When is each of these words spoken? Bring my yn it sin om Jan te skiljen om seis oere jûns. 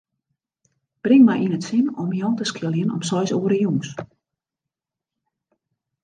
Bring 1.07 1.25
my 1.29 1.35
yn 1.43 1.55
it 1.57 1.65
sin 1.67 1.85
om 2.03 2.15
Jan 2.19 2.37
te 2.39 2.47
skiljen 2.51 2.93
om 2.95 3.03
seis 3.09 3.31
oere 3.35 3.59
jûns. 3.59 3.91